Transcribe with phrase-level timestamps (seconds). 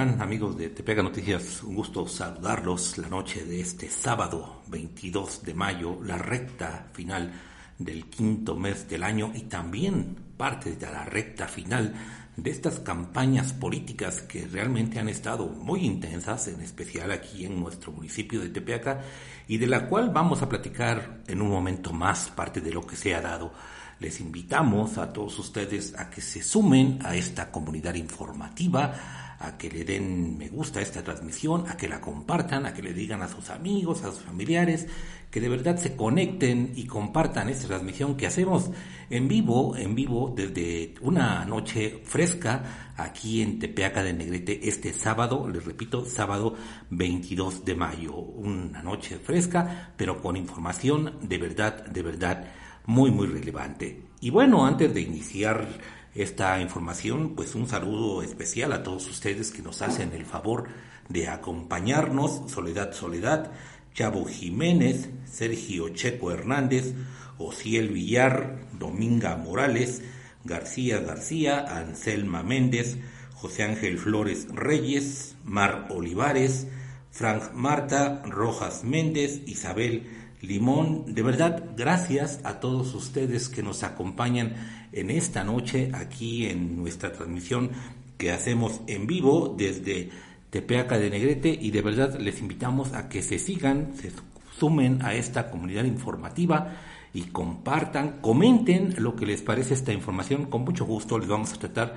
[0.00, 1.62] Amigos de Te Pega Noticias?
[1.62, 7.30] Un gusto saludarlos la noche de este sábado 22 de mayo, la recta final
[7.78, 11.92] del quinto mes del año y también parte de la recta final
[12.34, 17.92] de estas campañas políticas que realmente han estado muy intensas, en especial aquí en nuestro
[17.92, 19.02] municipio de Tepeaca,
[19.48, 22.96] y de la cual vamos a platicar en un momento más parte de lo que
[22.96, 23.52] se ha dado.
[23.98, 29.70] Les invitamos a todos ustedes a que se sumen a esta comunidad informativa, a que
[29.70, 33.28] le den me gusta esta transmisión, a que la compartan, a que le digan a
[33.28, 34.86] sus amigos, a sus familiares,
[35.30, 38.70] que de verdad se conecten y compartan esta transmisión que hacemos
[39.08, 45.48] en vivo, en vivo desde una noche fresca aquí en Tepeaca de Negrete este sábado,
[45.48, 46.54] les repito, sábado
[46.90, 52.44] 22 de mayo, una noche fresca, pero con información de verdad, de verdad
[52.84, 54.02] muy, muy relevante.
[54.20, 55.66] Y bueno, antes de iniciar
[56.14, 60.68] esta información, pues un saludo especial a todos ustedes que nos hacen el favor
[61.08, 63.52] de acompañarnos, Soledad Soledad,
[63.94, 66.94] Chavo Jiménez, Sergio Checo Hernández,
[67.38, 70.02] Ociel Villar, Dominga Morales,
[70.44, 72.98] García García, Anselma Méndez,
[73.34, 76.66] José Ángel Flores Reyes, Mar Olivares,
[77.10, 81.14] Frank Marta, Rojas Méndez, Isabel Limón.
[81.14, 84.54] De verdad, gracias a todos ustedes que nos acompañan
[84.92, 87.70] en esta noche aquí en nuestra transmisión
[88.18, 90.10] que hacemos en vivo desde
[90.50, 94.12] Tepeaca de Negrete y de verdad les invitamos a que se sigan, se
[94.58, 96.76] sumen a esta comunidad informativa
[97.14, 100.46] y compartan, comenten lo que les parece esta información.
[100.46, 101.96] Con mucho gusto les vamos a tratar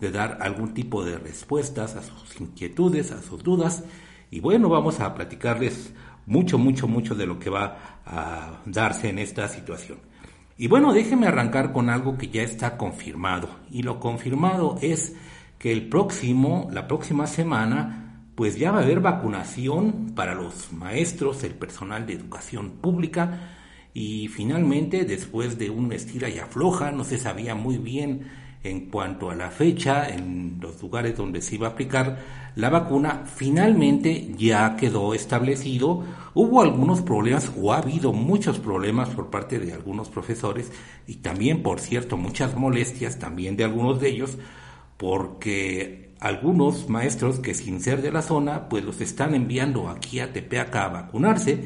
[0.00, 3.84] de dar algún tipo de respuestas a sus inquietudes, a sus dudas.
[4.30, 5.92] Y bueno, vamos a platicarles
[6.26, 9.98] mucho, mucho, mucho de lo que va a darse en esta situación.
[10.56, 13.48] Y bueno, déjeme arrancar con algo que ya está confirmado.
[13.70, 15.14] Y lo confirmado es
[15.58, 21.42] que el próximo, la próxima semana, pues ya va a haber vacunación para los maestros,
[21.44, 23.50] el personal de educación pública.
[23.94, 29.30] Y finalmente, después de un estira y afloja, no se sabía muy bien en cuanto
[29.30, 32.18] a la fecha, en los lugares donde se iba a aplicar
[32.54, 36.04] la vacuna, finalmente ya quedó establecido.
[36.34, 40.70] Hubo algunos problemas o ha habido muchos problemas por parte de algunos profesores
[41.06, 44.38] y también, por cierto, muchas molestias también de algunos de ellos,
[44.96, 50.32] porque algunos maestros que sin ser de la zona, pues los están enviando aquí a
[50.32, 51.64] Tepeaca a vacunarse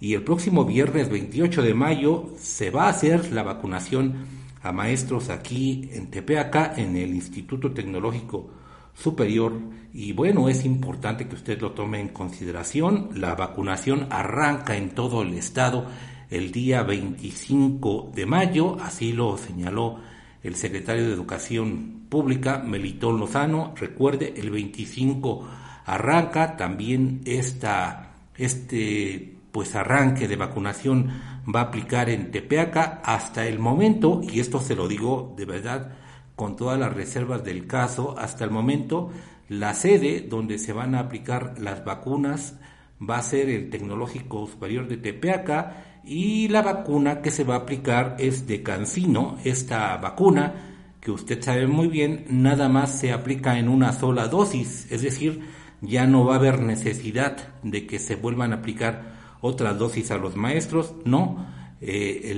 [0.00, 5.28] y el próximo viernes 28 de mayo se va a hacer la vacunación a maestros
[5.28, 8.50] aquí en Tepeaca, en el Instituto Tecnológico
[8.94, 9.52] Superior.
[9.92, 13.10] Y bueno, es importante que usted lo tome en consideración.
[13.14, 15.86] La vacunación arranca en todo el estado
[16.30, 19.98] el día 25 de mayo, así lo señaló
[20.42, 23.74] el secretario de Educación Pública, Melitón Lozano.
[23.76, 25.46] Recuerde, el 25
[25.84, 31.10] arranca también esta, este pues arranque de vacunación
[31.52, 35.92] va a aplicar en Tepeaca hasta el momento, y esto se lo digo de verdad
[36.36, 39.10] con todas las reservas del caso, hasta el momento
[39.48, 42.54] la sede donde se van a aplicar las vacunas
[42.98, 47.58] va a ser el Tecnológico Superior de Tepeaca y la vacuna que se va a
[47.58, 50.54] aplicar es de Cancino, esta vacuna
[51.00, 55.42] que usted sabe muy bien, nada más se aplica en una sola dosis, es decir,
[55.82, 59.13] ya no va a haber necesidad de que se vuelvan a aplicar
[59.46, 61.46] otras dosis a los maestros, no.
[61.82, 62.32] Eh,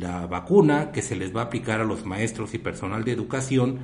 [0.00, 3.78] la vacuna que se les va a aplicar a los maestros y personal de educación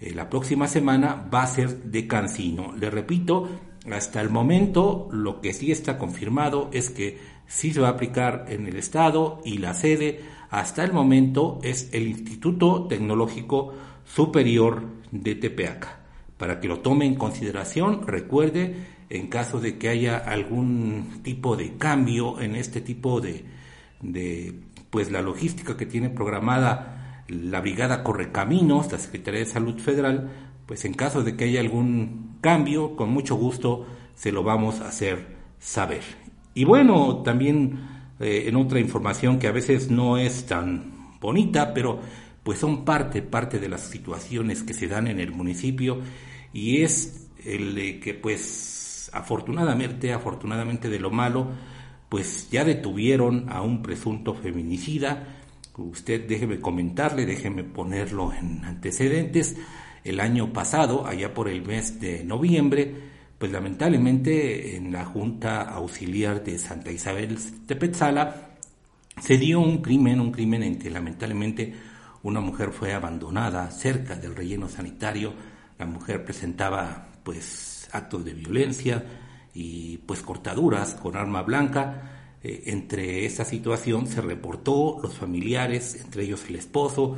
[0.00, 2.72] eh, la próxima semana va a ser de Cancino.
[2.78, 3.46] Le repito,
[3.90, 8.46] hasta el momento lo que sí está confirmado es que sí se va a aplicar
[8.48, 13.74] en el Estado y la sede hasta el momento es el Instituto Tecnológico
[14.06, 16.00] Superior de Tepeaca.
[16.38, 21.76] Para que lo tome en consideración, recuerde en caso de que haya algún tipo de
[21.76, 23.44] cambio en este tipo de,
[24.02, 24.54] de
[24.90, 30.30] pues la logística que tiene programada la Brigada Correcaminos, la Secretaría de Salud Federal,
[30.66, 34.88] pues en caso de que haya algún cambio, con mucho gusto se lo vamos a
[34.88, 36.02] hacer saber.
[36.54, 37.80] Y bueno, también
[38.20, 42.00] eh, en otra información que a veces no es tan bonita, pero
[42.42, 46.00] pues son parte, parte de las situaciones que se dan en el municipio
[46.52, 48.75] y es el de que pues
[49.12, 51.48] afortunadamente, afortunadamente de lo malo,
[52.08, 55.40] pues ya detuvieron a un presunto feminicida.
[55.76, 59.56] Usted déjeme comentarle, déjeme ponerlo en antecedentes.
[60.04, 62.94] El año pasado, allá por el mes de noviembre,
[63.38, 67.36] pues lamentablemente en la Junta Auxiliar de Santa Isabel
[67.66, 68.50] de Petzala
[69.20, 71.74] se dio un crimen, un crimen en que lamentablemente
[72.22, 75.32] una mujer fue abandonada cerca del relleno sanitario.
[75.78, 79.04] La mujer presentaba pues actos de violencia,
[79.56, 82.38] y pues cortaduras con arma blanca.
[82.42, 87.16] Eh, entre esa situación se reportó, los familiares, entre ellos el esposo,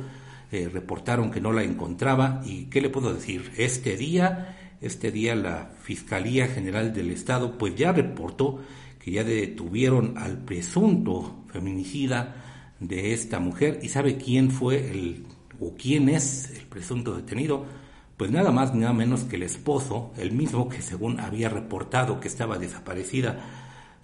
[0.49, 2.41] eh, reportaron que no la encontraba.
[2.45, 7.75] Y qué le puedo decir, este día, este día la Fiscalía General del Estado pues
[7.75, 8.61] ya reportó
[8.99, 12.35] que ya detuvieron al presunto feminicida
[12.79, 13.81] de esta mujer.
[13.83, 15.25] Y sabe quién fue el
[15.59, 17.65] o quién es el presunto detenido
[18.19, 22.19] pues nada más ni nada menos que el esposo, el mismo que según había reportado
[22.19, 23.39] que estaba desaparecida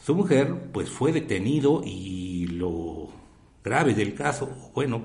[0.01, 3.09] su mujer, pues fue detenido y lo
[3.61, 5.01] grave del caso, bueno,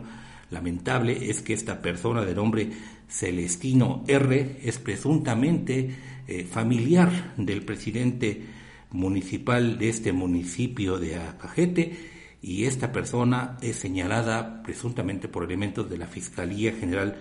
[0.50, 2.70] lamentable es que esta persona de nombre
[3.08, 5.90] Celestino R es presuntamente
[6.28, 8.46] eh, familiar del presidente
[8.92, 11.96] municipal de este municipio de Acajete
[12.42, 17.16] y esta persona es señalada presuntamente por elementos de la Fiscalía General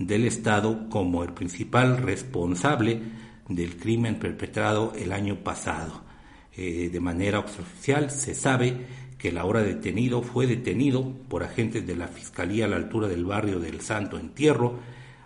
[0.00, 3.02] del Estado como el principal responsable
[3.48, 6.02] del crimen perpetrado el año pasado.
[6.56, 8.86] Eh, de manera oficial se sabe
[9.18, 13.26] que el ahora detenido fue detenido por agentes de la Fiscalía a la altura del
[13.26, 14.78] barrio del Santo Entierro,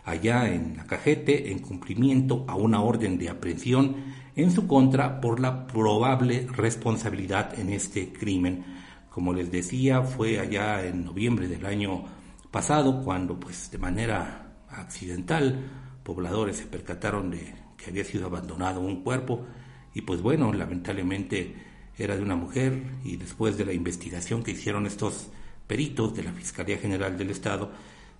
[0.05, 3.95] allá en Acajete, en cumplimiento a una orden de aprehensión
[4.35, 8.65] en su contra por la probable responsabilidad en este crimen.
[9.09, 12.05] Como les decía, fue allá en noviembre del año
[12.51, 14.44] pasado cuando, pues, de manera
[14.75, 15.71] accidental,
[16.03, 19.47] pobladores se percataron de que había sido abandonado un cuerpo
[19.95, 21.55] y pues bueno, lamentablemente
[21.97, 25.29] era de una mujer y después de la investigación que hicieron estos
[25.67, 27.71] peritos de la Fiscalía General del Estado,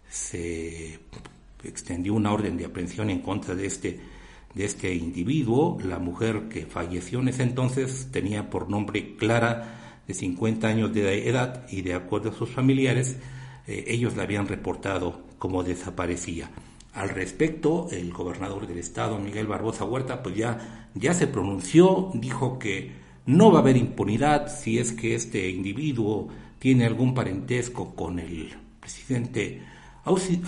[0.09, 1.01] se
[1.65, 4.01] extendió una orden de aprehensión en contra de este,
[4.55, 5.79] de este individuo.
[5.83, 11.29] La mujer que falleció en ese entonces tenía por nombre Clara, de 50 años de
[11.29, 13.17] edad, y de acuerdo a sus familiares,
[13.67, 16.49] eh, ellos la habían reportado como desaparecía.
[16.95, 22.59] Al respecto, el gobernador del estado, Miguel Barbosa Huerta, pues ya, ya se pronunció, dijo
[22.59, 22.93] que
[23.27, 28.55] no va a haber impunidad si es que este individuo tiene algún parentesco con el
[28.81, 29.61] presidente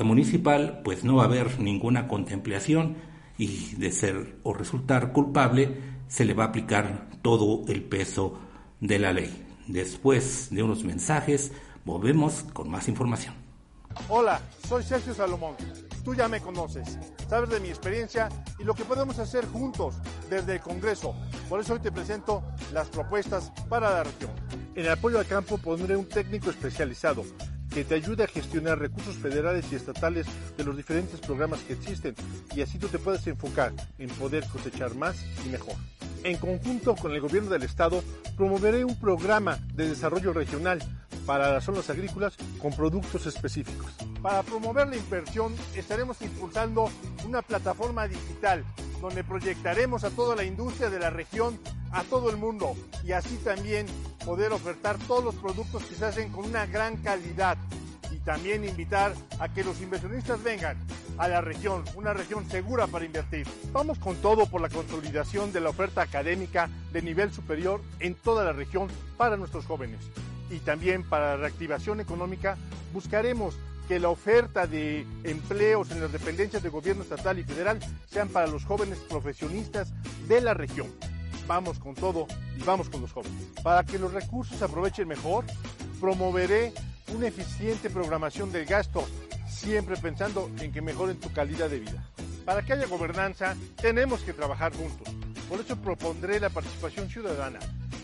[0.03, 2.97] municipal, pues no va a haber ninguna contemplación
[3.37, 5.77] y de ser o resultar culpable
[6.09, 8.39] se le va a aplicar todo el peso
[8.81, 9.45] de la ley.
[9.69, 11.53] Después de unos mensajes,
[11.85, 13.46] volvemos con más información.
[14.09, 15.57] Hola, soy Sergio Salomón.
[16.05, 16.97] Tú ya me conoces,
[17.29, 18.29] sabes de mi experiencia
[18.59, 19.97] y lo que podemos hacer juntos
[20.31, 21.17] desde el Congreso.
[21.49, 24.31] Por eso hoy te presento las propuestas para la región.
[24.77, 27.25] En el apoyo al campo pondré un técnico especializado
[27.75, 30.27] que te ayude a gestionar recursos federales y estatales
[30.57, 32.15] de los diferentes programas que existen
[32.55, 35.75] y así tú te puedes enfocar en poder cosechar más y mejor.
[36.23, 38.03] En conjunto con el gobierno del estado,
[38.37, 40.81] promoveré un programa de desarrollo regional
[41.27, 43.93] para las zonas agrícolas con productos específicos.
[44.23, 46.89] Para promover la inversión estaremos impulsando
[47.27, 48.65] una plataforma digital
[49.01, 51.59] donde proyectaremos a toda la industria de la región
[51.91, 53.87] a todo el mundo y así también
[54.25, 57.59] poder ofertar todos los productos que se hacen con una gran calidad
[58.11, 60.79] y también invitar a que los inversionistas vengan
[61.19, 63.47] a la región, una región segura para invertir.
[63.73, 68.45] Vamos con todo por la consolidación de la oferta académica de nivel superior en toda
[68.45, 70.01] la región para nuestros jóvenes
[70.51, 72.57] y también para reactivación económica,
[72.93, 73.57] buscaremos
[73.89, 78.47] que la oferta de empleos en las dependencias de gobierno estatal y federal sean para
[78.47, 79.93] los jóvenes profesionistas
[80.27, 80.89] de la región.
[81.47, 82.27] Vamos con todo
[82.59, 83.41] y vamos con los jóvenes.
[83.63, 85.45] Para que los recursos se aprovechen mejor,
[86.01, 86.73] promoveré
[87.15, 89.05] una eficiente programación del gasto,
[89.49, 92.11] siempre pensando en que mejoren tu calidad de vida.
[92.45, 95.09] Para que haya gobernanza, tenemos que trabajar juntos.
[95.49, 97.61] Por eso propondré la participación ciudadana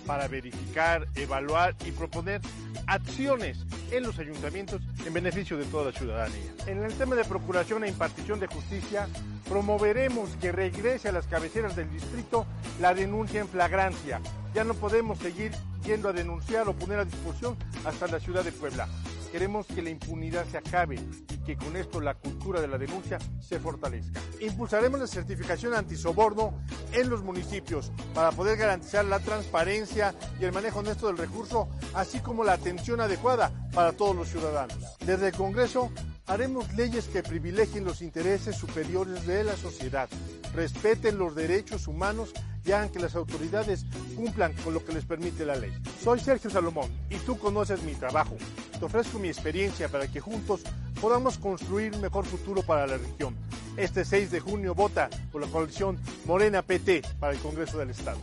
[0.06, 2.40] para verificar, evaluar y proponer
[2.86, 3.58] acciones
[3.90, 6.52] en los ayuntamientos en beneficio de toda la ciudadanía.
[6.66, 9.08] En el tema de procuración e impartición de justicia,
[9.48, 12.46] promoveremos que regrese a las cabeceras del distrito
[12.80, 14.20] la denuncia en flagrancia.
[14.54, 15.52] Ya no podemos seguir
[15.84, 18.88] yendo a denunciar o poner a disposición hasta la ciudad de Puebla.
[19.32, 23.18] Queremos que la impunidad se acabe y que con esto la cultura de la denuncia
[23.40, 24.20] se fortalezca.
[24.40, 26.52] Impulsaremos la certificación antisoborno
[26.92, 32.20] en los municipios para poder garantizar la transparencia y el manejo honesto del recurso, así
[32.20, 34.76] como la atención adecuada para todos los ciudadanos.
[35.06, 35.90] Desde el Congreso
[36.26, 40.10] haremos leyes que privilegien los intereses superiores de la sociedad,
[40.54, 42.34] respeten los derechos humanos
[42.66, 45.72] y hagan que las autoridades cumplan con lo que les permite la ley.
[46.04, 48.36] Soy Sergio Salomón y tú conoces mi trabajo.
[48.82, 50.62] Te ofrezco mi experiencia para que juntos
[51.00, 53.36] podamos construir un mejor futuro para la región.
[53.76, 58.18] Este 6 de junio vota por la coalición Morena PT para el Congreso del Estado.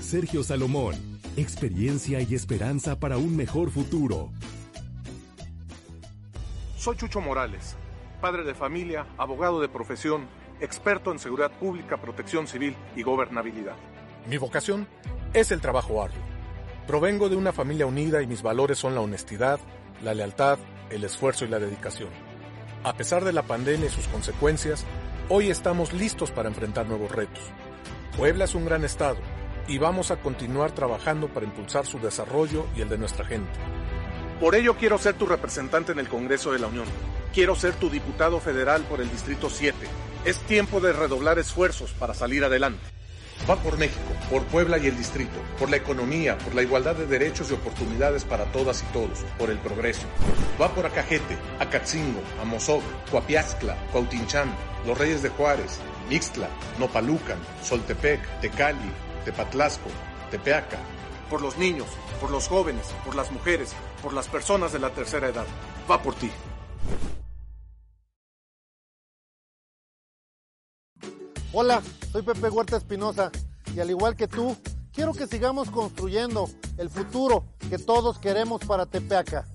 [0.00, 0.94] Sergio Salomón,
[1.36, 4.30] experiencia y esperanza para un mejor futuro.
[6.78, 7.76] Soy Chucho Morales,
[8.22, 10.28] padre de familia, abogado de profesión,
[10.60, 13.76] experto en seguridad pública, protección civil y gobernabilidad.
[14.30, 14.88] Mi vocación
[15.34, 16.31] es el trabajo arduo.
[16.86, 19.60] Provengo de una familia unida y mis valores son la honestidad,
[20.02, 20.58] la lealtad,
[20.90, 22.08] el esfuerzo y la dedicación.
[22.82, 24.84] A pesar de la pandemia y sus consecuencias,
[25.28, 27.42] hoy estamos listos para enfrentar nuevos retos.
[28.16, 29.18] Puebla es un gran estado
[29.68, 33.60] y vamos a continuar trabajando para impulsar su desarrollo y el de nuestra gente.
[34.40, 36.86] Por ello quiero ser tu representante en el Congreso de la Unión.
[37.32, 39.76] Quiero ser tu diputado federal por el Distrito 7.
[40.24, 42.91] Es tiempo de redoblar esfuerzos para salir adelante.
[43.48, 47.06] Va por México, por Puebla y el Distrito, por la economía, por la igualdad de
[47.06, 50.06] derechos y oportunidades para todas y todos, por el progreso.
[50.60, 54.54] Va por Acajete, Acatzingo, Amozoc, Coapiazcla, Cuautinchán,
[54.86, 58.92] Los Reyes de Juárez, Mixtla, Nopalucan, Soltepec, Tecali,
[59.24, 59.90] Tepatlasco,
[60.30, 60.78] Tepeaca.
[61.28, 61.88] Por los niños,
[62.20, 63.72] por los jóvenes, por las mujeres,
[64.02, 65.46] por las personas de la tercera edad.
[65.90, 66.30] Va por ti.
[71.54, 73.30] Hola, soy Pepe Huerta Espinosa
[73.76, 74.56] y al igual que tú,
[74.90, 79.46] quiero que sigamos construyendo el futuro que todos queremos para Tepeaca.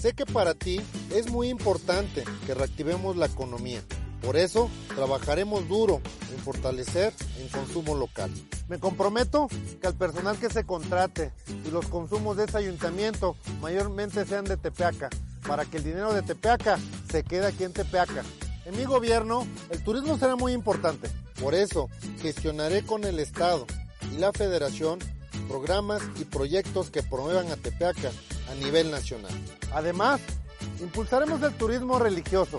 [0.00, 0.80] Sé que para ti
[1.12, 3.80] es muy importante que reactivemos la economía.
[4.20, 6.00] Por eso, trabajaremos duro
[6.32, 8.32] en fortalecer el consumo local.
[8.68, 9.46] Me comprometo
[9.80, 11.32] que al personal que se contrate
[11.64, 15.08] y los consumos de este ayuntamiento mayormente sean de Tepeaca,
[15.46, 16.80] para que el dinero de Tepeaca
[17.12, 18.24] se quede aquí en Tepeaca.
[18.64, 21.10] En mi gobierno, el turismo será muy importante.
[21.40, 21.88] Por eso,
[22.20, 23.66] gestionaré con el Estado
[24.12, 24.98] y la Federación
[25.48, 28.10] programas y proyectos que promuevan a Tepeaca
[28.50, 29.32] a nivel nacional.
[29.74, 30.20] Además,
[30.80, 32.58] impulsaremos el turismo religioso,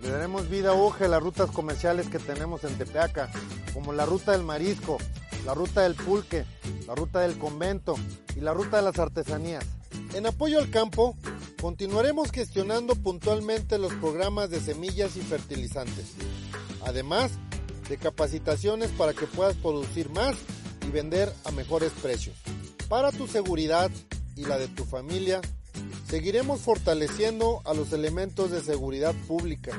[0.00, 3.30] le daremos vida a las rutas comerciales que tenemos en Tepeaca,
[3.72, 4.98] como la ruta del marisco,
[5.44, 6.44] la ruta del pulque,
[6.86, 7.96] la ruta del convento
[8.36, 9.64] y la ruta de las artesanías.
[10.14, 11.16] En apoyo al campo,
[11.64, 16.12] continuaremos gestionando puntualmente los programas de semillas y fertilizantes,
[16.84, 17.32] además
[17.88, 20.36] de capacitaciones para que puedas producir más
[20.86, 22.36] y vender a mejores precios.
[22.90, 23.90] Para tu seguridad
[24.36, 25.40] y la de tu familia,
[26.06, 29.72] Seguiremos fortaleciendo a los elementos de seguridad pública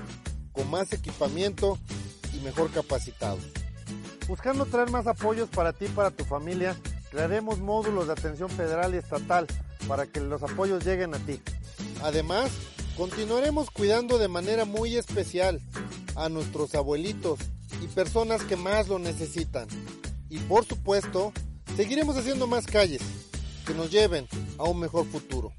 [0.51, 1.77] con más equipamiento
[2.33, 3.43] y mejor capacitados.
[4.27, 6.75] Buscando traer más apoyos para ti y para tu familia,
[7.11, 9.47] crearemos módulos de atención federal y estatal
[9.87, 11.39] para que los apoyos lleguen a ti.
[12.03, 12.51] Además,
[12.97, 15.61] continuaremos cuidando de manera muy especial
[16.15, 17.39] a nuestros abuelitos
[17.83, 19.67] y personas que más lo necesitan.
[20.29, 21.33] Y por supuesto,
[21.75, 23.01] seguiremos haciendo más calles
[23.65, 25.51] que nos lleven a un mejor futuro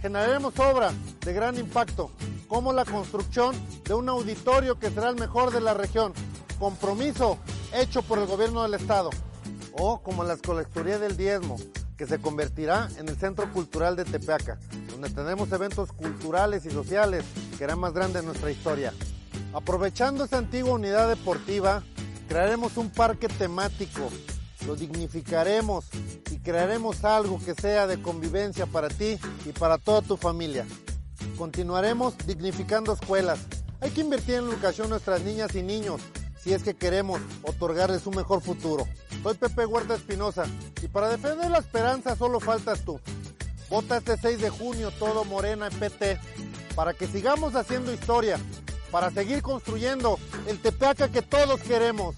[0.00, 0.92] generaremos obra
[1.24, 2.10] de gran impacto,
[2.46, 3.54] como la construcción
[3.84, 6.12] de un auditorio que será el mejor de la región,
[6.58, 7.38] compromiso
[7.72, 9.10] hecho por el gobierno del estado,
[9.72, 11.56] o como la colectoría del diezmo,
[11.98, 14.58] que se convertirá en el Centro Cultural de Tepeaca,
[14.90, 17.24] donde tenemos eventos culturales y sociales
[17.58, 18.94] que harán más grande nuestra historia.
[19.52, 21.82] Aprovechando esta antigua unidad deportiva,
[22.28, 24.08] crearemos un parque temático
[24.66, 25.86] lo dignificaremos
[26.30, 30.66] y crearemos algo que sea de convivencia para ti y para toda tu familia.
[31.38, 33.38] Continuaremos dignificando escuelas.
[33.80, 36.02] Hay que invertir en educación nuestras niñas y niños
[36.42, 38.86] si es que queremos otorgarles un mejor futuro.
[39.22, 40.44] Soy Pepe Huerta Espinosa
[40.82, 43.00] y para defender la esperanza solo faltas tú.
[43.68, 46.18] Vota este 6 de junio todo Morena y PT
[46.74, 48.38] para que sigamos haciendo historia,
[48.90, 52.14] para seguir construyendo el Tepeaca que todos queremos.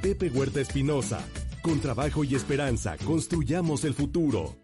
[0.00, 1.20] Pepe Huerta Espinosa.
[1.62, 4.56] Con trabajo y esperanza, construyamos el futuro.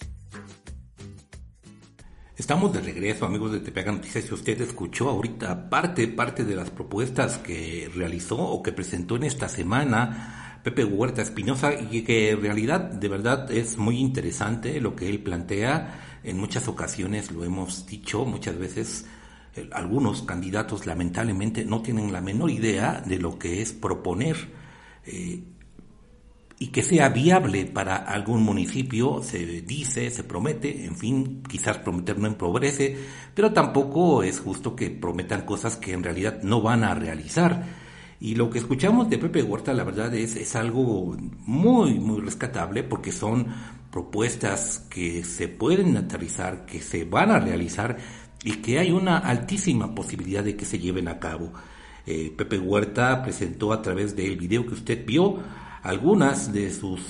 [2.36, 4.24] Estamos de regreso, amigos de Tepeaca Noticias.
[4.24, 9.24] Si usted escuchó ahorita parte, parte de las propuestas que realizó o que presentó en
[9.24, 14.96] esta semana Pepe Huerta Espinosa y que en realidad, de verdad, es muy interesante lo
[14.96, 16.20] que él plantea.
[16.24, 19.06] En muchas ocasiones lo hemos dicho, muchas veces
[19.56, 24.36] eh, algunos candidatos lamentablemente no tienen la menor idea de lo que es proponer
[25.06, 25.42] eh,
[26.60, 32.18] y que sea viable para algún municipio, se dice, se promete, en fin, quizás prometer
[32.18, 32.96] no empobrece,
[33.32, 37.87] pero tampoco es justo que prometan cosas que en realidad no van a realizar.
[38.20, 42.82] Y lo que escuchamos de Pepe Huerta, la verdad es, es algo muy, muy rescatable
[42.82, 43.46] porque son
[43.90, 47.96] propuestas que se pueden aterrizar, que se van a realizar
[48.42, 51.52] y que hay una altísima posibilidad de que se lleven a cabo.
[52.06, 55.38] Eh, Pepe Huerta presentó a través del video que usted vio
[55.82, 57.00] algunas de sus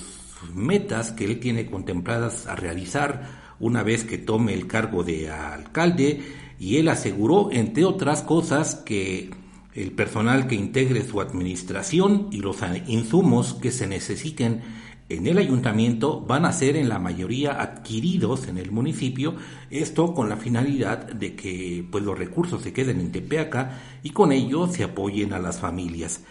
[0.53, 3.27] metas que él tiene contempladas a realizar
[3.59, 6.21] una vez que tome el cargo de alcalde
[6.59, 9.31] y él aseguró, entre otras cosas, que
[9.79, 12.57] el personal que integre su administración y los
[12.87, 14.61] insumos que se necesiten
[15.07, 19.35] en el ayuntamiento van a ser en la mayoría adquiridos en el municipio,
[19.71, 24.33] esto con la finalidad de que pues los recursos se queden en Tepeaca y con
[24.33, 26.23] ello se apoyen a las familias.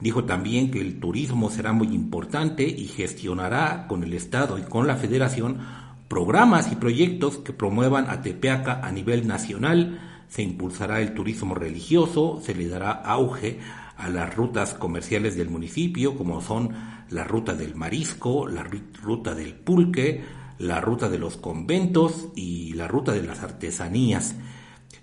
[0.00, 4.86] Dijo también que el turismo será muy importante y gestionará con el Estado y con
[4.86, 5.58] la Federación
[6.08, 12.40] programas y proyectos que promuevan a Tepeaca a nivel nacional, se impulsará el turismo religioso,
[12.42, 13.60] se le dará auge
[13.96, 16.70] a las rutas comerciales del municipio, como son
[17.10, 20.24] la ruta del marisco, la ruta del pulque,
[20.58, 24.34] la ruta de los conventos y la ruta de las artesanías.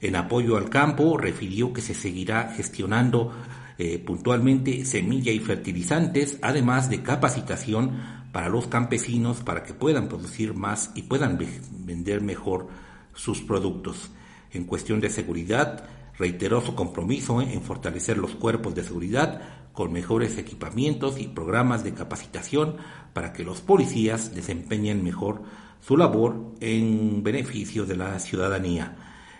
[0.01, 3.31] En apoyo al campo, refirió que se seguirá gestionando
[3.77, 7.93] eh, puntualmente semilla y fertilizantes, además de capacitación
[8.33, 11.39] para los campesinos para que puedan producir más y puedan
[11.85, 12.67] vender mejor
[13.13, 14.11] sus productos.
[14.53, 15.85] En cuestión de seguridad,
[16.17, 19.41] reiteró su compromiso en fortalecer los cuerpos de seguridad
[19.73, 22.75] con mejores equipamientos y programas de capacitación
[23.13, 25.43] para que los policías desempeñen mejor
[25.79, 28.97] su labor en beneficio de la ciudadanía.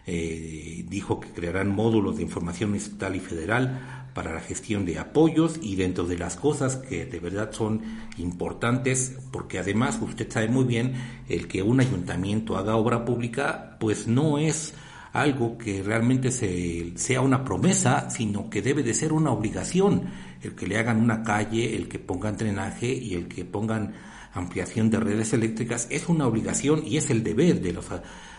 [0.08, 5.60] Eh, dijo que crearán módulos de información estatal y federal para la gestión de apoyos
[5.62, 7.82] y dentro de las cosas que de verdad son
[8.18, 10.96] importantes, porque además usted sabe muy bien,
[11.30, 14.74] el que un ayuntamiento haga obra pública, pues no es
[15.14, 20.04] algo que realmente se, sea una promesa, sino que debe de ser una obligación,
[20.42, 23.94] el que le hagan una calle, el que pongan drenaje y el que pongan
[24.34, 27.86] ampliación de redes eléctricas, es una obligación y es el deber de las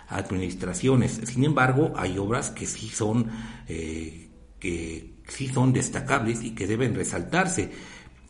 [0.09, 1.21] administraciones.
[1.25, 3.31] Sin embargo, hay obras que sí son
[3.69, 7.71] eh, que sí son destacables y que deben resaltarse.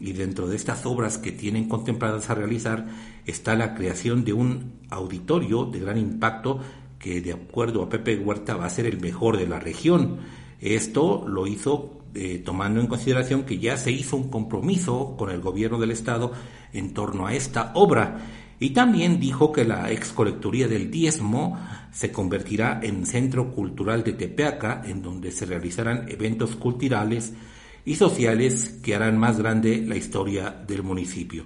[0.00, 2.86] Y dentro de estas obras que tienen contempladas a realizar
[3.24, 6.60] está la creación de un auditorio de gran impacto
[7.02, 10.20] que de acuerdo a Pepe Huerta va a ser el mejor de la región.
[10.60, 15.40] Esto lo hizo eh, tomando en consideración que ya se hizo un compromiso con el
[15.40, 16.32] gobierno del estado
[16.72, 18.20] en torno a esta obra
[18.60, 21.58] y también dijo que la ex colectoría del diezmo
[21.90, 27.32] se convertirá en centro cultural de Tepeaca, en donde se realizarán eventos culturales
[27.84, 31.44] y sociales que harán más grande la historia del municipio.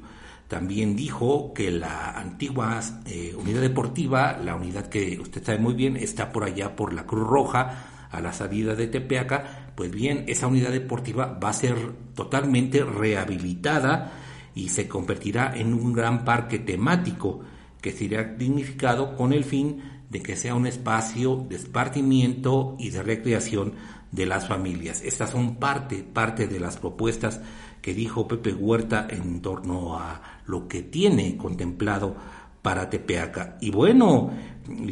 [0.49, 5.97] También dijo que la antigua eh, unidad deportiva, la unidad que usted sabe muy bien,
[5.97, 10.47] está por allá por la Cruz Roja, a la salida de Tepeaca, pues bien, esa
[10.47, 11.77] unidad deportiva va a ser
[12.15, 14.13] totalmente rehabilitada
[14.55, 17.41] y se convertirá en un gran parque temático
[17.81, 23.03] que será dignificado con el fin de que sea un espacio de esparcimiento y de
[23.03, 23.75] recreación
[24.13, 25.03] de las familias.
[25.03, 27.41] Estas son parte, parte de las propuestas
[27.83, 32.17] que dijo Pepe Huerta en torno a lo que tiene contemplado
[32.63, 33.59] para Tepeaca.
[33.61, 34.33] Y bueno,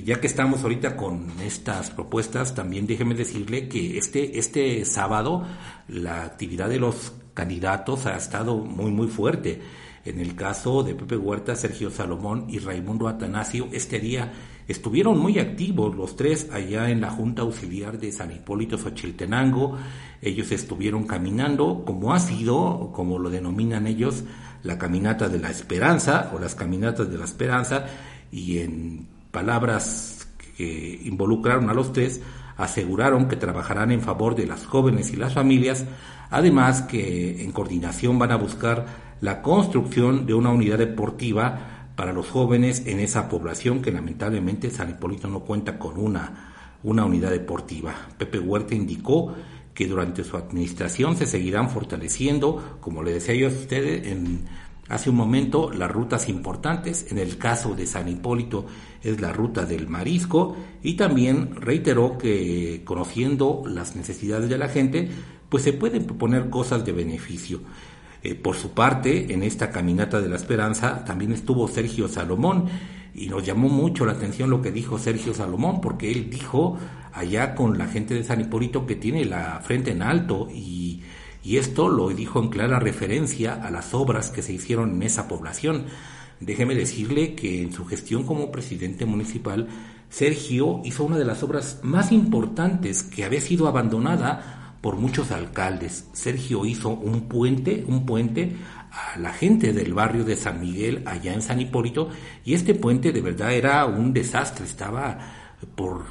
[0.04, 5.44] ya que estamos ahorita con estas propuestas, también déjeme decirle que este, este sábado
[5.88, 9.60] la actividad de los candidatos ha estado muy, muy fuerte.
[10.04, 14.32] En el caso de Pepe Huerta, Sergio Salomón y Raimundo Atanasio, este día
[14.68, 19.78] estuvieron muy activos los tres allá en la Junta Auxiliar de San Hipólito Xochiltenango.
[20.20, 24.24] Ellos estuvieron caminando, como ha sido, como lo denominan ellos,
[24.64, 27.86] la caminata de la esperanza o las caminatas de la esperanza,
[28.32, 32.20] y en palabras que involucraron a los tres,
[32.56, 35.84] aseguraron que trabajarán en favor de las jóvenes y las familias,
[36.30, 38.86] además que en coordinación van a buscar
[39.20, 44.90] la construcción de una unidad deportiva para los jóvenes en esa población que lamentablemente San
[44.90, 47.94] Hipólito no cuenta con una, una unidad deportiva.
[48.18, 49.34] Pepe Huerta indicó
[49.74, 54.44] que durante su administración se seguirán fortaleciendo, como le decía yo a ustedes en
[54.88, 58.66] Hace un momento las rutas importantes, en el caso de San Hipólito
[59.02, 65.08] es la ruta del marisco y también reiteró que conociendo las necesidades de la gente,
[65.48, 67.60] pues se pueden proponer cosas de beneficio.
[68.22, 72.66] Eh, por su parte, en esta caminata de la esperanza también estuvo Sergio Salomón
[73.14, 76.78] y nos llamó mucho la atención lo que dijo Sergio Salomón porque él dijo
[77.12, 81.02] allá con la gente de San Hipólito que tiene la frente en alto y
[81.44, 85.28] y esto lo dijo en clara referencia a las obras que se hicieron en esa
[85.28, 85.84] población.
[86.40, 89.68] Déjeme decirle que en su gestión como presidente municipal,
[90.08, 96.08] Sergio hizo una de las obras más importantes que había sido abandonada por muchos alcaldes.
[96.14, 98.56] Sergio hizo un puente, un puente
[98.94, 102.10] a la gente del barrio de San Miguel allá en San Hipólito
[102.44, 105.18] y este puente de verdad era un desastre, estaba
[105.74, 106.04] por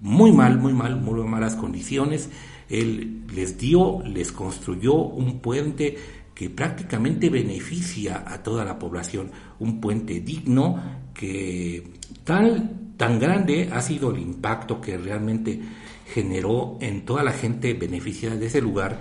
[0.00, 2.30] muy mal, muy mal, muy malas condiciones.
[2.68, 5.96] Él les dio, les construyó un puente
[6.34, 10.80] que prácticamente beneficia a toda la población, un puente digno
[11.14, 15.60] que tal, tan grande ha sido el impacto que realmente
[16.06, 18.98] generó en toda la gente beneficiada de ese lugar,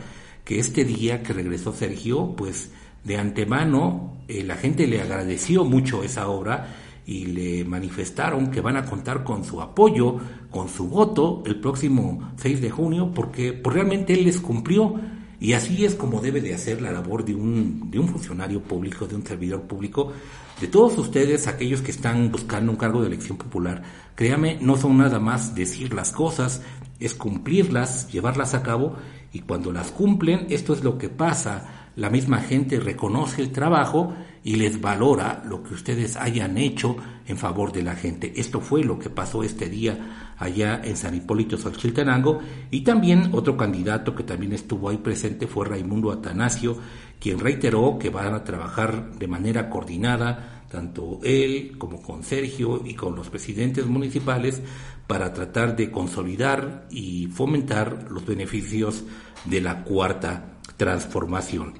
[0.48, 2.72] que este día que regresó Sergio, pues
[3.04, 6.74] de antemano eh, la gente le agradeció mucho esa obra
[7.06, 10.16] y le manifestaron que van a contar con su apoyo,
[10.50, 14.96] con su voto el próximo 6 de junio, porque pues, realmente él les cumplió.
[15.38, 19.06] Y así es como debe de hacer la labor de un, de un funcionario público,
[19.06, 20.14] de un servidor público,
[20.62, 23.84] de todos ustedes, aquellos que están buscando un cargo de elección popular.
[24.16, 26.62] Créame, no son nada más decir las cosas,
[27.00, 28.96] es cumplirlas, llevarlas a cabo,
[29.34, 34.14] y cuando las cumplen, esto es lo que pasa la misma gente reconoce el trabajo
[34.44, 38.34] y les valora lo que ustedes hayan hecho en favor de la gente.
[38.36, 43.58] Esto fue lo que pasó este día allá en San Hipólito Xochiltenango y también otro
[43.58, 46.78] candidato que también estuvo ahí presente fue Raimundo Atanasio,
[47.20, 52.94] quien reiteró que van a trabajar de manera coordinada tanto él como con Sergio y
[52.94, 54.62] con los presidentes municipales
[55.08, 59.04] para tratar de consolidar y fomentar los beneficios
[59.46, 61.74] de la cuarta transformación.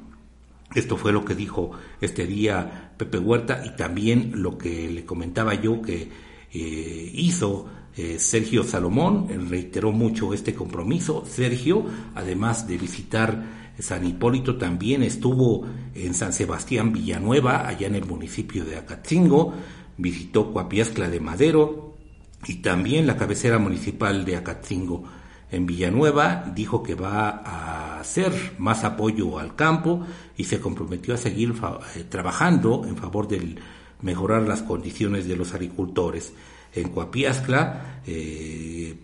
[0.74, 1.72] Esto fue lo que dijo
[2.02, 6.10] este día Pepe Huerta y también lo que le comentaba yo que
[6.54, 11.26] eh, hizo eh, Sergio Salomón, reiteró mucho este compromiso.
[11.28, 18.06] Sergio, además de visitar San Hipólito, también estuvo en San Sebastián Villanueva, allá en el
[18.06, 19.54] municipio de Acatzingo,
[19.98, 21.96] visitó Coapiazcla de Madero
[22.48, 25.04] y también la cabecera municipal de Acatzingo
[25.50, 31.18] en Villanueva, dijo que va a hacer más apoyo al campo y se comprometió a
[31.18, 31.54] seguir
[31.96, 33.56] eh, trabajando en favor de
[34.02, 36.34] mejorar las condiciones de los agricultores.
[36.74, 38.98] En Coapiazcla eh,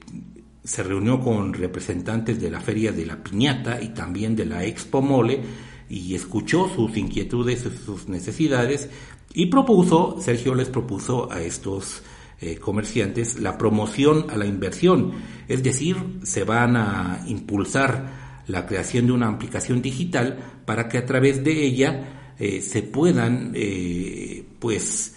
[0.64, 5.02] se reunió con representantes de la Feria de la Piñata y también de la Expo
[5.02, 5.42] Mole
[5.90, 8.90] y escuchó sus inquietudes, sus necesidades
[9.34, 12.04] y propuso, Sergio les propuso a estos
[12.40, 15.14] eh, comerciantes la promoción a la inversión,
[15.48, 21.06] es decir, se van a impulsar la creación de una aplicación digital para que a
[21.06, 25.16] través de ella eh, se puedan, eh, pues,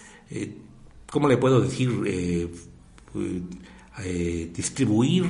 [1.09, 1.89] ¿cómo le puedo decir?
[4.03, 5.25] Distribuir,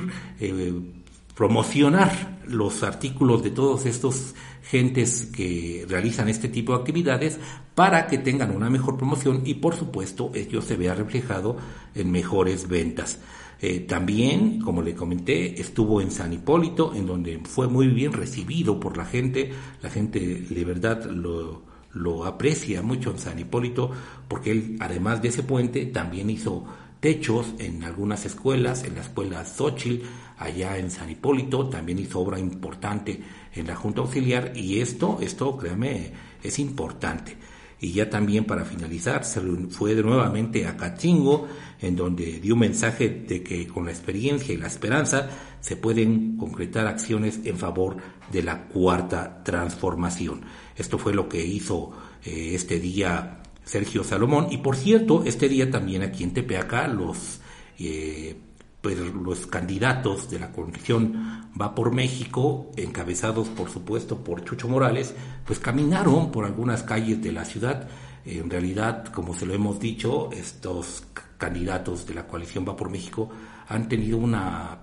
[1.34, 7.38] promocionar los artículos de todos estos gentes que realizan este tipo de actividades
[7.74, 11.56] para que tengan una mejor promoción y por supuesto ello se vea reflejado
[11.94, 13.18] en mejores ventas.
[13.60, 18.78] Eh, también, como le comenté, estuvo en San Hipólito, en donde fue muy bien recibido
[18.78, 19.50] por la gente.
[19.82, 23.90] La gente de verdad lo, lo aprecia mucho en San Hipólito,
[24.28, 26.66] porque él, además de ese puente, también hizo
[27.00, 30.04] techos en algunas escuelas, en la escuela Xochitl,
[30.38, 33.20] allá en San Hipólito, también hizo obra importante
[33.54, 37.36] en la Junta Auxiliar y esto, esto, créame, es importante.
[37.80, 41.46] Y ya también para finalizar, se fue nuevamente a Cachingo,
[41.80, 45.30] en donde dio un mensaje de que con la experiencia y la esperanza
[45.60, 47.98] se pueden concretar acciones en favor
[48.32, 50.42] de la cuarta transformación.
[50.76, 51.92] Esto fue lo que hizo
[52.24, 54.48] eh, este día Sergio Salomón.
[54.50, 57.40] Y por cierto, este día también aquí en Tepeaca los
[57.78, 58.34] eh,
[58.80, 65.14] pues los candidatos de la coalición Va por México, encabezados por supuesto por Chucho Morales,
[65.44, 67.88] pues caminaron por algunas calles de la ciudad.
[68.24, 71.04] En realidad, como se lo hemos dicho, estos
[71.36, 73.28] candidatos de la coalición Va por México
[73.68, 74.78] han tenido una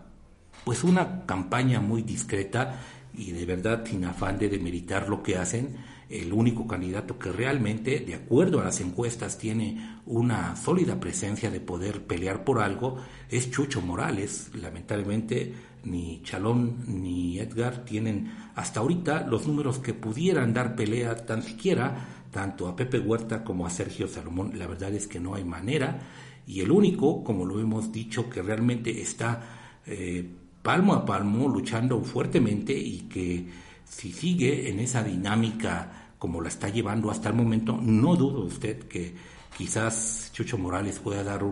[0.63, 2.81] pues una campaña muy discreta
[3.13, 5.77] y de verdad sin afán de demeritar lo que hacen
[6.09, 11.59] el único candidato que realmente, de acuerdo a las encuestas, tiene una sólida presencia de
[11.59, 12.97] poder pelear por algo,
[13.29, 14.51] es Chucho Morales.
[14.53, 21.43] Lamentablemente, ni Chalón ni Edgar tienen hasta ahorita los números que pudieran dar pelea tan
[21.43, 24.59] siquiera tanto a Pepe Huerta como a Sergio Salomón.
[24.59, 26.01] La verdad es que no hay manera.
[26.45, 30.29] Y el único, como lo hemos dicho, que realmente está eh,
[30.61, 33.47] palmo a palmo luchando fuertemente y que
[33.87, 38.87] si sigue en esa dinámica como la está llevando hasta el momento, no dudo usted
[38.87, 39.13] que
[39.57, 41.43] quizás Chucho Morales pueda dar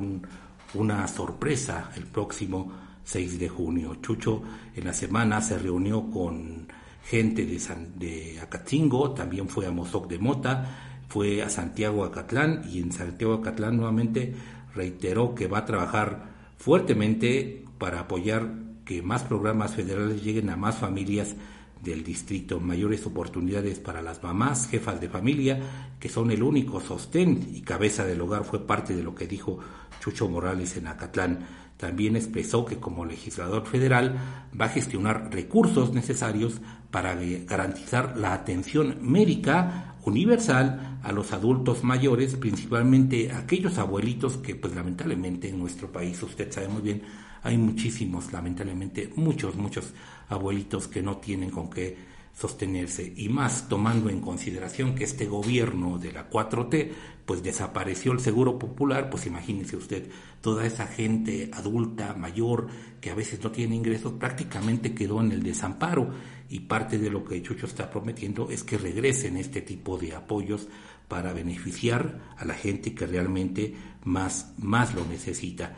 [0.74, 2.72] una sorpresa el próximo
[3.04, 3.96] 6 de junio.
[4.02, 4.42] Chucho
[4.76, 6.68] en la semana se reunió con
[7.06, 12.64] gente de, San, de Acatzingo, también fue a Mozoc de Mota, fue a Santiago Acatlán
[12.72, 14.34] y en Santiago Acatlán nuevamente
[14.74, 18.54] reiteró que va a trabajar fuertemente para apoyar
[18.86, 21.36] que más programas federales lleguen a más familias
[21.84, 25.60] del distrito, mayores oportunidades para las mamás, jefas de familia,
[26.00, 29.60] que son el único sostén y cabeza del hogar, fue parte de lo que dijo
[30.00, 31.46] Chucho Morales en Acatlán.
[31.78, 34.18] También expresó que como legislador federal
[34.60, 42.36] va a gestionar recursos necesarios para garantizar la atención médica universal a los adultos mayores,
[42.36, 47.04] principalmente aquellos abuelitos que pues lamentablemente en nuestro país, usted sabe muy bien,
[47.44, 49.94] hay muchísimos, lamentablemente, muchos, muchos
[50.30, 53.14] abuelitos que no tienen con qué sostenerse.
[53.16, 56.92] Y más tomando en consideración que este gobierno de la 4T
[57.26, 60.10] pues desapareció el seguro popular, pues imagínese usted,
[60.42, 62.68] toda esa gente adulta, mayor,
[63.00, 66.12] que a veces no tiene ingresos, prácticamente quedó en el desamparo
[66.50, 70.68] y parte de lo que Chucho está prometiendo es que regresen este tipo de apoyos
[71.08, 75.76] para beneficiar a la gente que realmente más, más lo necesita.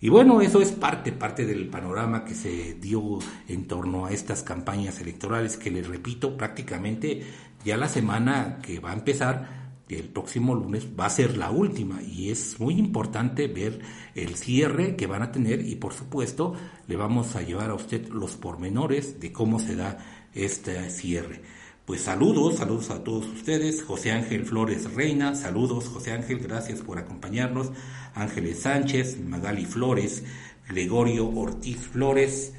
[0.00, 4.42] Y bueno, eso es parte, parte del panorama que se dio en torno a estas
[4.42, 7.22] campañas electorales que les repito, prácticamente
[7.64, 9.61] ya la semana que va a empezar,
[9.94, 13.80] el próximo lunes, va a ser la última y es muy importante ver
[14.14, 16.54] el cierre que van a tener y por supuesto
[16.86, 19.98] le vamos a llevar a usted los pormenores de cómo se da
[20.34, 21.42] este cierre.
[21.84, 23.82] Pues saludos, saludos a todos ustedes.
[23.82, 27.72] José Ángel Flores Reina, saludos José Ángel, gracias por acompañarnos.
[28.14, 30.22] Ángeles Sánchez, Magali Flores,
[30.68, 32.54] Gregorio Ortiz Flores,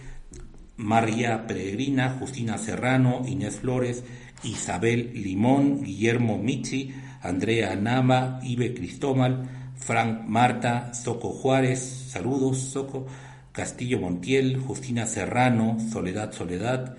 [0.75, 4.03] María Peregrina, Justina Serrano, Inés Flores,
[4.43, 13.07] Isabel Limón, Guillermo Michi, Andrea Nama, Ibe Cristóbal, Frank Marta, Soco Juárez, saludos, Soco,
[13.51, 16.97] Castillo Montiel, Justina Serrano, Soledad Soledad,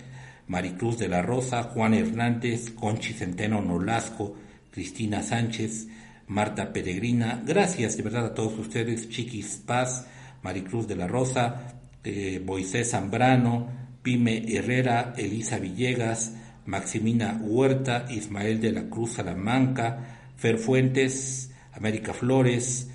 [0.48, 4.34] Maricruz de la Rosa, Juan Hernández, Conchi Centeno Nolasco,
[4.70, 5.88] Cristina Sánchez,
[6.26, 7.42] Marta Peregrina.
[7.44, 10.06] Gracias de verdad a todos ustedes, Chiquis Paz,
[10.42, 13.68] Maricruz de la Rosa, eh, Moisés Zambrano,
[14.02, 16.34] Pime Herrera, Elisa Villegas,
[16.66, 22.88] Maximina Huerta, Ismael de la Cruz Salamanca, Fer Fuentes, América Flores,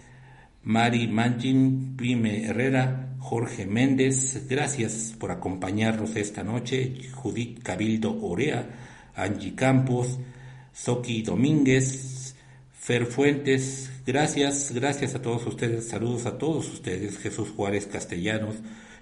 [0.64, 8.68] Mari Mangin, Pime Herrera, Jorge Méndez, gracias por acompañarnos esta noche, Judith Cabildo Orea,
[9.16, 10.20] Angie Campos,
[10.74, 12.36] Soki Domínguez,
[12.72, 18.56] Fer Fuentes, gracias, gracias a todos ustedes, saludos a todos ustedes, Jesús Juárez Castellanos,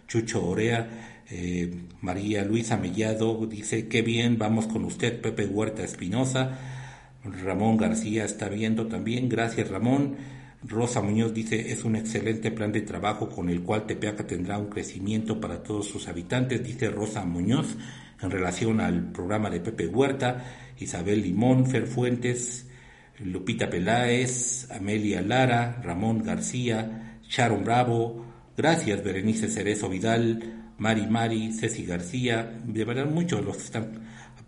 [0.08, 6.77] Chucho Orea, eh, María Luisa Mellado dice, qué bien, vamos con usted, Pepe Huerta Espinosa,
[7.44, 10.16] Ramón García está viendo también, gracias Ramón,
[10.64, 14.70] Rosa Muñoz dice, es un excelente plan de trabajo con el cual Tepeaca tendrá un
[14.70, 17.76] crecimiento para todos sus habitantes, dice Rosa Muñoz,
[18.22, 20.44] en relación al programa de Pepe Huerta,
[20.80, 22.68] Isabel Limón, Fer Fuentes,
[23.20, 31.86] Lupita Peláez, Amelia Lara, Ramón García, Sharon Bravo, gracias Berenice Cerezo Vidal, Mari Mari, Ceci
[31.86, 34.08] García, de verdad muchos los que están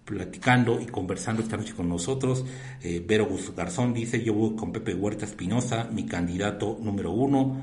[0.10, 2.44] platicando y conversando esta noche con nosotros.
[2.82, 7.62] Eh, Vero Gus Garzón dice, yo voy con Pepe Huerta Espinosa, mi candidato número uno.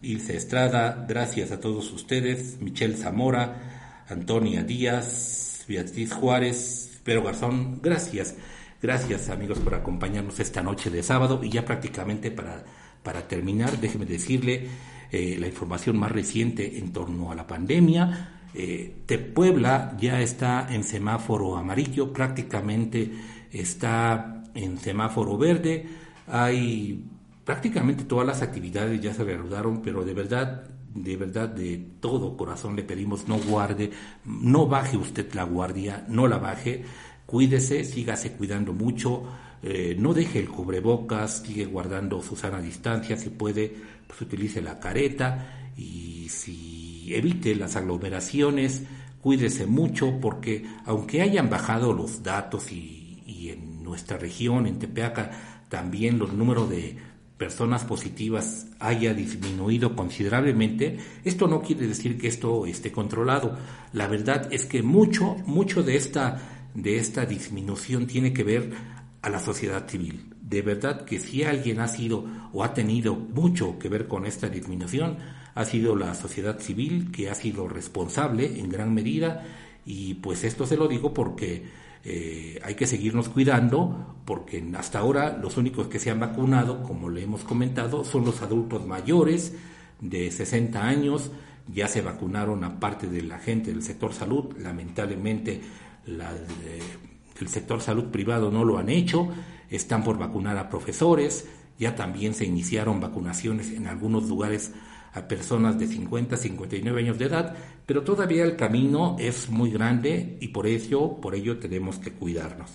[0.00, 2.58] Ilse Estrada, gracias a todos ustedes.
[2.60, 8.34] Michelle Zamora, Antonia Díaz, Beatriz Juárez, Vero Garzón, gracias.
[8.80, 12.64] Gracias amigos por acompañarnos esta noche de sábado y ya prácticamente para,
[13.02, 14.68] para terminar, déjeme decirle
[15.12, 18.33] eh, la información más reciente en torno a la pandemia.
[18.54, 18.94] Eh,
[19.34, 23.10] Puebla ya está en semáforo amarillo, prácticamente
[23.52, 25.86] está en semáforo verde.
[26.28, 27.04] Hay
[27.44, 30.64] prácticamente todas las actividades ya se reanudaron, pero de verdad,
[30.94, 33.90] de verdad, de todo corazón le pedimos no guarde,
[34.24, 36.84] no baje usted la guardia, no la baje,
[37.26, 39.24] cuídese, sígase cuidando mucho,
[39.62, 43.74] eh, no deje el cubrebocas, sigue guardando su sana distancia, si puede,
[44.06, 48.84] pues utilice la careta y si evite las aglomeraciones,
[49.20, 55.30] cuídese mucho porque aunque hayan bajado los datos y, en nuestra región, en Tepeaca,
[55.68, 56.96] también los números de
[57.36, 63.56] personas positivas haya disminuido considerablemente, esto no quiere decir que esto esté controlado.
[63.92, 66.40] La verdad es que mucho, mucho de esta,
[66.74, 68.72] de esta disminución tiene que ver
[69.20, 70.34] a la sociedad civil.
[70.40, 74.48] De verdad que si alguien ha sido o ha tenido mucho que ver con esta
[74.48, 75.16] disminución,
[75.54, 79.44] ha sido la sociedad civil que ha sido responsable en gran medida.
[79.86, 81.64] Y pues esto se lo digo porque
[82.04, 87.08] eh, hay que seguirnos cuidando porque hasta ahora los únicos que se han vacunado, como
[87.08, 89.54] le hemos comentado, son los adultos mayores
[90.00, 91.30] de 60 años,
[91.72, 95.60] ya se vacunaron a parte de la gente del sector salud, lamentablemente
[96.06, 99.28] el sector salud privado no lo han hecho,
[99.70, 104.72] están por vacunar a profesores, ya también se iniciaron vacunaciones en algunos lugares
[105.14, 107.54] a personas de 50 a 59 años de edad,
[107.86, 112.72] pero todavía el camino es muy grande y por ello, por ello tenemos que cuidarnos.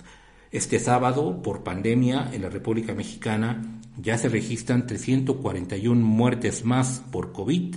[0.52, 7.34] Este sábado, por pandemia, en la República Mexicana ya se registran 341 muertes más por
[7.34, 7.76] COVID,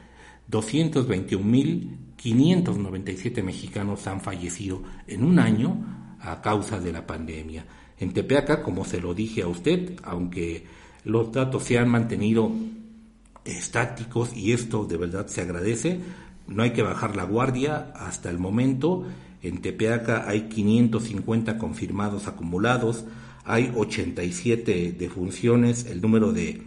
[0.51, 7.67] 221.597 mexicanos han fallecido en un año a causa de la pandemia.
[7.99, 10.65] En Tepeaca, como se lo dije a usted, aunque
[11.05, 12.53] los datos se han mantenido
[13.45, 16.01] estáticos y esto de verdad se agradece,
[16.47, 19.07] no hay que bajar la guardia hasta el momento.
[19.43, 23.05] En Tepeaca hay 550 confirmados acumulados,
[23.45, 26.63] hay 87 defunciones, el número de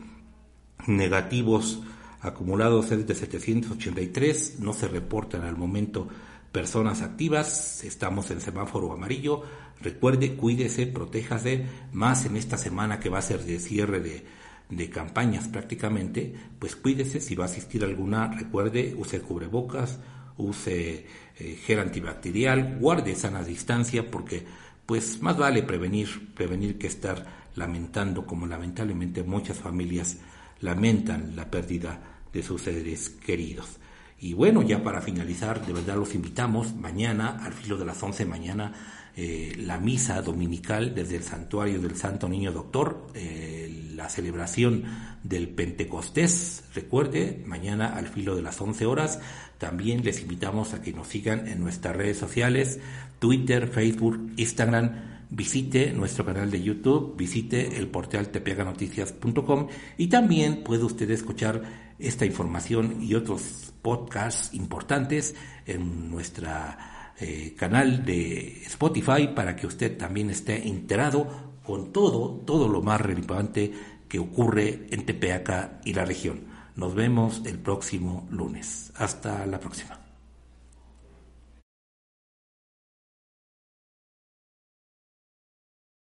[0.87, 1.81] negativos
[2.25, 6.07] acumulados es de 783, no se reportan al momento
[6.51, 9.43] personas activas, estamos en semáforo amarillo,
[9.81, 14.25] recuerde, cuídese, protéjase, más en esta semana que va a ser de cierre de,
[14.69, 19.99] de campañas prácticamente, pues cuídese, si va a asistir alguna, recuerde, use cubrebocas,
[20.37, 21.05] use
[21.37, 24.45] eh, gel antibacterial, guarde sana distancia porque
[24.85, 30.17] pues más vale prevenir, prevenir que estar lamentando como lamentablemente muchas familias
[30.61, 33.79] lamentan la pérdida de sus seres queridos.
[34.19, 38.25] Y bueno, ya para finalizar, de verdad los invitamos mañana, al filo de las 11
[38.25, 38.73] mañana,
[39.15, 44.83] eh, la misa dominical desde el santuario del Santo Niño Doctor, eh, la celebración
[45.23, 46.63] del Pentecostés.
[46.73, 49.19] Recuerde, mañana al filo de las 11 horas.
[49.57, 52.79] También les invitamos a que nos sigan en nuestras redes sociales,
[53.19, 55.15] Twitter, Facebook, Instagram.
[55.29, 59.67] Visite nuestro canal de YouTube, visite el portal tepeaganoticias.com
[59.97, 68.05] y también puede usted escuchar esta información y otros podcasts importantes en nuestra eh, canal
[68.05, 71.27] de Spotify para que usted también esté enterado
[71.63, 73.71] con todo, todo lo más relevante
[74.07, 76.41] que ocurre en Tepeaca y la región.
[76.75, 78.91] Nos vemos el próximo lunes.
[78.97, 80.04] Hasta la próxima.